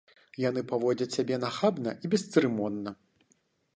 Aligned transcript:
Яны 0.43 0.61
паводзяць 0.71 1.15
сябе 1.17 1.35
нахабна 1.43 1.95
і 2.05 2.11
бесцырымонна. 2.15 2.99